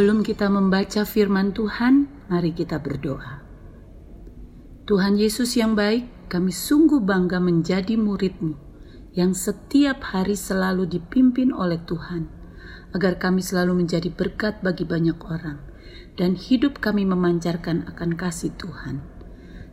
[0.00, 3.44] Sebelum kita membaca firman Tuhan, mari kita berdoa.
[4.88, 8.56] Tuhan Yesus yang baik, kami sungguh bangga menjadi murid-Mu
[9.12, 12.32] yang setiap hari selalu dipimpin oleh Tuhan,
[12.96, 15.60] agar kami selalu menjadi berkat bagi banyak orang,
[16.16, 19.04] dan hidup kami memancarkan akan kasih Tuhan.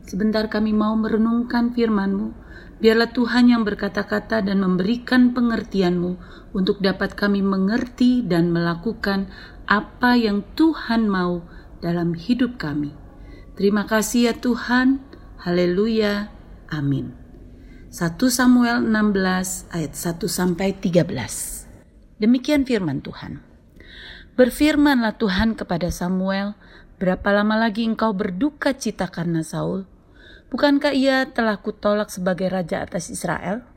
[0.04, 2.36] Sebentar kami mau merenungkan firman-Mu,
[2.84, 6.20] biarlah Tuhan yang berkata-kata dan memberikan pengertian-Mu
[6.52, 9.32] untuk dapat kami mengerti dan melakukan
[9.68, 11.44] apa yang Tuhan mau
[11.84, 12.96] dalam hidup kami.
[13.60, 15.04] Terima kasih ya Tuhan.
[15.44, 16.32] Haleluya.
[16.72, 17.12] Amin.
[17.92, 21.68] 1 Samuel 16 ayat 1 sampai 13.
[22.24, 23.44] Demikian firman Tuhan.
[24.40, 26.56] Berfirmanlah Tuhan kepada Samuel,
[27.02, 29.84] berapa lama lagi engkau berduka cita karena Saul?
[30.48, 33.68] Bukankah ia telah kutolak sebagai raja atas Israel?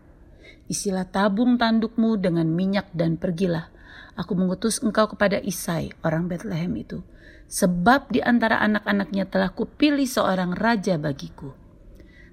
[0.71, 3.80] Isilah tabung tandukmu dengan minyak dan pergilah
[4.21, 7.01] aku mengutus engkau kepada Isai, orang Bethlehem itu.
[7.49, 11.57] Sebab di antara anak-anaknya telah kupilih seorang raja bagiku.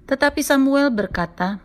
[0.04, 1.64] Tetapi Samuel berkata,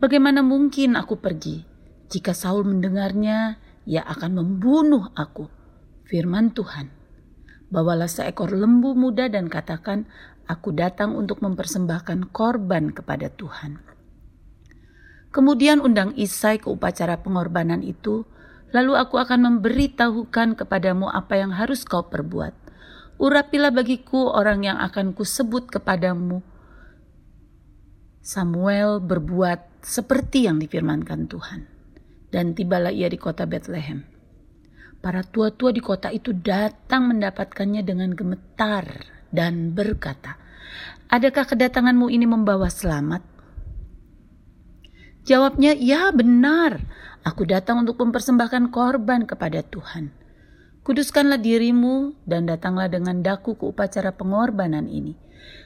[0.00, 1.64] Bagaimana mungkin aku pergi?
[2.08, 5.48] Jika Saul mendengarnya, ia akan membunuh aku.
[6.04, 6.92] Firman Tuhan,
[7.72, 10.04] bawalah seekor lembu muda dan katakan,
[10.44, 13.80] aku datang untuk mempersembahkan korban kepada Tuhan.
[15.32, 18.28] Kemudian undang Isai ke upacara pengorbanan itu,
[18.74, 22.52] Lalu aku akan memberitahukan kepadamu apa yang harus kau perbuat.
[23.22, 26.42] Urapilah bagiku orang yang akan kusebut kepadamu.
[28.18, 31.60] Samuel berbuat seperti yang difirmankan Tuhan.
[32.34, 34.02] Dan tibalah ia di kota Bethlehem.
[34.98, 40.34] Para tua-tua di kota itu datang mendapatkannya dengan gemetar dan berkata,
[41.14, 43.33] Adakah kedatanganmu ini membawa selamat?
[45.24, 46.84] Jawabnya, ya benar.
[47.24, 50.12] Aku datang untuk mempersembahkan korban kepada Tuhan.
[50.84, 55.16] Kuduskanlah dirimu dan datanglah dengan daku ke upacara pengorbanan ini.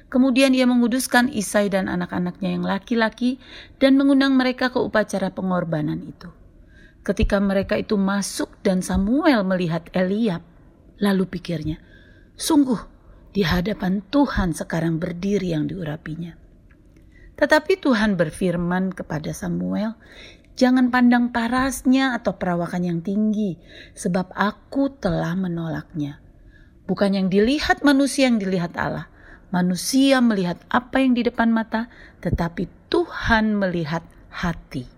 [0.06, 3.42] Kemudian ia menguduskan Isai dan anak-anaknya yang laki-laki
[3.82, 6.30] dan mengundang mereka ke upacara pengorbanan itu.
[7.02, 10.46] Ketika mereka itu masuk dan Samuel melihat Eliab,
[11.02, 11.82] lalu pikirnya,
[12.38, 12.78] sungguh
[13.34, 16.47] di hadapan Tuhan sekarang berdiri yang diurapinya.
[17.38, 19.94] Tetapi Tuhan berfirman kepada Samuel,
[20.58, 23.54] Jangan pandang parasnya atau perawakan yang tinggi,
[23.94, 26.18] sebab aku telah menolaknya.
[26.82, 29.06] Bukan yang dilihat manusia yang dilihat Allah.
[29.54, 31.86] Manusia melihat apa yang di depan mata,
[32.26, 34.02] tetapi Tuhan melihat
[34.34, 34.90] hati.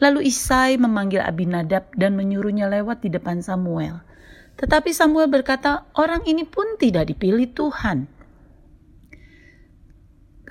[0.00, 4.00] Lalu Isai memanggil Abinadab dan menyuruhnya lewat di depan Samuel.
[4.56, 8.08] Tetapi Samuel berkata, orang ini pun tidak dipilih Tuhan.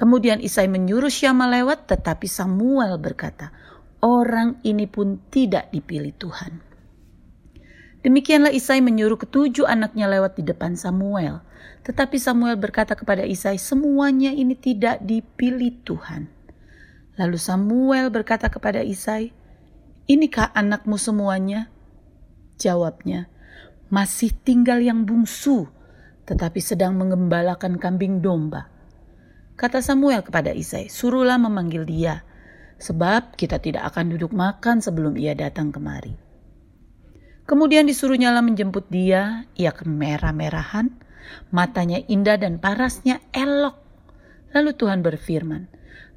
[0.02, 3.54] Kemudian Isai menyuruh Syama lewat, tetapi Samuel berkata,
[4.02, 6.58] orang ini pun tidak dipilih Tuhan.
[8.02, 11.46] Demikianlah Isai menyuruh ketujuh anaknya lewat di depan Samuel.
[11.86, 16.26] Tetapi Samuel berkata kepada Isai, semuanya ini tidak dipilih Tuhan.
[17.22, 19.30] Lalu Samuel berkata kepada Isai,
[20.10, 21.70] inikah anakmu semuanya?
[22.58, 23.30] Jawabnya,
[23.94, 25.70] masih tinggal yang bungsu,
[26.26, 28.71] tetapi sedang mengembalakan kambing domba.
[29.62, 32.26] Kata Samuel kepada Isai, suruhlah memanggil dia
[32.82, 36.18] sebab kita tidak akan duduk makan sebelum ia datang kemari.
[37.46, 40.90] Kemudian disuruh nyala menjemput dia, ia kemerah-merahan,
[41.54, 43.78] matanya indah dan parasnya elok.
[44.58, 45.70] Lalu Tuhan berfirman,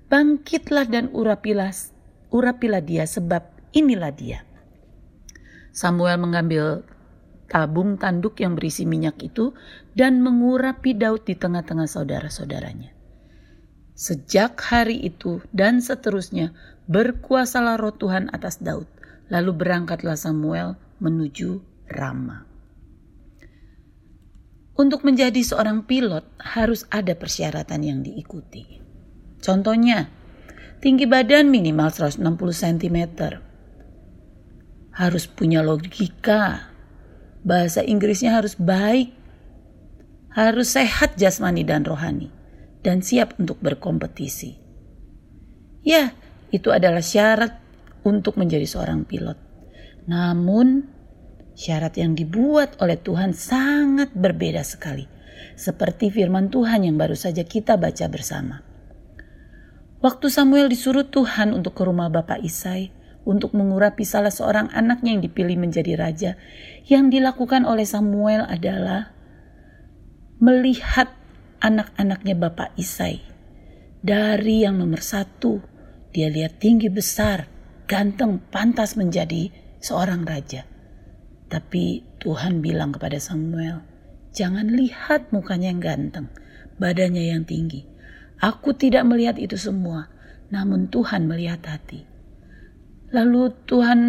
[0.09, 1.69] bangkitlah dan urapilah,
[2.33, 3.45] urapilah dia sebab
[3.77, 4.41] inilah dia.
[5.77, 6.81] Samuel mengambil
[7.53, 9.53] tabung tanduk yang berisi minyak itu
[9.93, 12.94] dan mengurapi Daud di tengah-tengah saudara-saudaranya.
[13.95, 16.51] Sejak hari itu dan seterusnya
[16.91, 18.91] berkuasalah roh Tuhan atas Daud.
[19.31, 22.43] Lalu berangkatlah Samuel menuju Rama.
[24.75, 28.83] Untuk menjadi seorang pilot harus ada persyaratan yang diikuti.
[29.39, 30.11] Contohnya,
[30.83, 32.19] tinggi badan minimal 160
[32.51, 32.99] cm.
[34.91, 36.75] Harus punya logika.
[37.47, 39.15] Bahasa Inggrisnya harus baik.
[40.35, 42.35] Harus sehat jasmani dan rohani
[42.85, 44.61] dan siap untuk berkompetisi.
[45.81, 46.13] Ya,
[46.53, 47.57] itu adalah syarat
[48.05, 49.41] untuk menjadi seorang pilot.
[50.05, 50.85] Namun,
[51.57, 55.09] syarat yang dibuat oleh Tuhan sangat berbeda sekali,
[55.57, 58.61] seperti firman Tuhan yang baru saja kita baca bersama.
[60.05, 62.93] Waktu Samuel disuruh Tuhan untuk ke rumah Bapak Isai
[63.25, 66.31] untuk mengurapi salah seorang anaknya yang dipilih menjadi raja,
[66.85, 69.17] yang dilakukan oleh Samuel adalah
[70.45, 71.09] melihat
[71.65, 73.25] anak-anaknya Bapak Isai.
[74.05, 75.65] Dari yang nomor satu,
[76.13, 77.49] dia lihat tinggi besar,
[77.89, 79.49] ganteng, pantas menjadi
[79.81, 80.69] seorang raja.
[81.49, 83.81] Tapi Tuhan bilang kepada Samuel,
[84.37, 86.29] "Jangan lihat mukanya yang ganteng,
[86.77, 87.89] badannya yang tinggi.
[88.45, 90.13] Aku tidak melihat itu semua,
[90.53, 92.05] namun Tuhan melihat hati."
[93.09, 94.01] Lalu Tuhan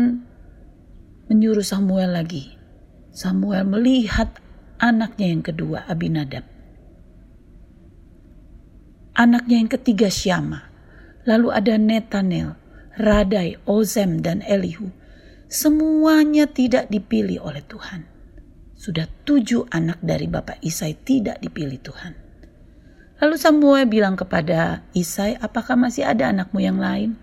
[1.31, 2.52] menyuruh Samuel lagi.
[3.16, 4.44] Samuel melihat
[4.75, 6.55] anaknya yang kedua, Abinadab.
[9.16, 10.68] Anaknya yang ketiga, Syama.
[11.24, 12.60] Lalu ada Netanel,
[13.00, 14.92] Radai, Ozem, dan Elihu.
[15.48, 18.04] Semuanya tidak dipilih oleh Tuhan.
[18.76, 22.14] Sudah tujuh anak dari Bapak Isai tidak dipilih Tuhan.
[23.24, 27.16] Lalu Samuel bilang kepada Isai, apakah masih ada anakmu yang lain?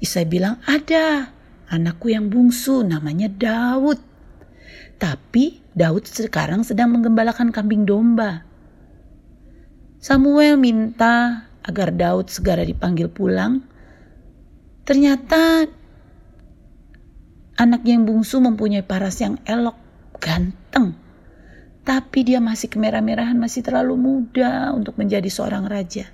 [0.00, 1.36] Isai bilang, ada.
[1.68, 4.00] Anakku yang bungsu namanya Daud.
[4.96, 8.48] Tapi Daud sekarang sedang menggembalakan kambing domba.
[10.06, 13.58] Samuel minta agar Daud segera dipanggil pulang.
[14.86, 15.66] Ternyata
[17.58, 19.74] anak yang bungsu mempunyai paras yang elok,
[20.22, 20.94] ganteng.
[21.82, 26.06] Tapi dia masih kemerah-merahan, masih terlalu muda untuk menjadi seorang raja.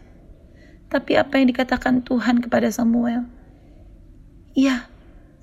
[0.88, 3.28] Tapi apa yang dikatakan Tuhan kepada Samuel?
[4.56, 4.88] Iya,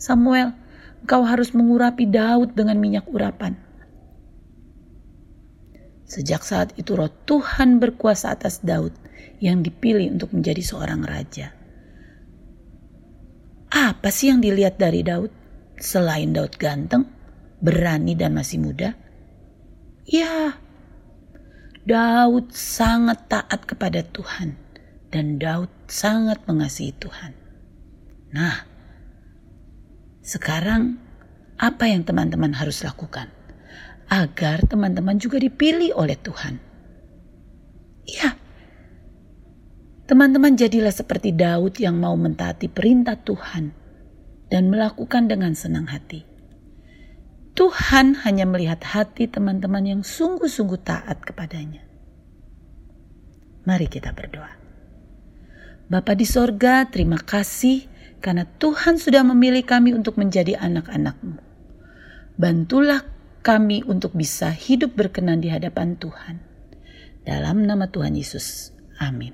[0.01, 0.57] Samuel,
[1.05, 3.68] engkau harus mengurapi Daud dengan minyak urapan.
[6.09, 8.97] Sejak saat itu roh Tuhan berkuasa atas Daud
[9.37, 11.53] yang dipilih untuk menjadi seorang raja.
[13.69, 15.29] Apa sih yang dilihat dari Daud?
[15.77, 17.05] Selain Daud ganteng,
[17.61, 18.97] berani dan masih muda?
[20.09, 20.57] Ya,
[21.85, 24.57] Daud sangat taat kepada Tuhan
[25.13, 27.37] dan Daud sangat mengasihi Tuhan.
[28.33, 28.65] Nah,
[30.25, 30.97] sekarang
[31.61, 33.38] apa yang teman-teman harus lakukan?
[34.09, 36.57] Agar teman-teman juga dipilih oleh Tuhan.
[38.09, 38.33] Ya,
[40.09, 43.69] teman-teman jadilah seperti Daud yang mau mentaati perintah Tuhan
[44.49, 46.25] dan melakukan dengan senang hati.
[47.53, 51.85] Tuhan hanya melihat hati teman-teman yang sungguh-sungguh taat kepadanya.
[53.69, 54.57] Mari kita berdoa.
[55.89, 57.85] Bapa di sorga, terima kasih
[58.23, 61.37] karena Tuhan sudah memilih kami untuk menjadi anak-anakmu.
[62.39, 63.18] Bantulah
[63.49, 66.37] kami untuk bisa hidup berkenan di hadapan Tuhan.
[67.25, 68.69] Dalam nama Tuhan Yesus,
[69.01, 69.33] amin.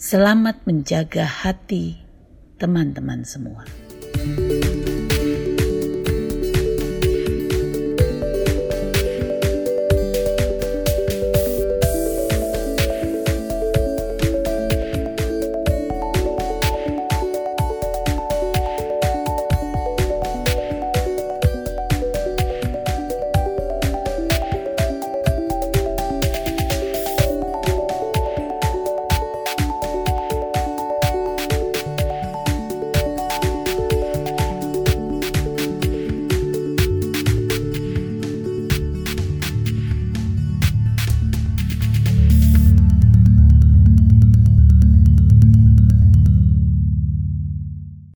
[0.00, 2.00] Selamat menjaga hati
[2.56, 3.68] teman-teman semua.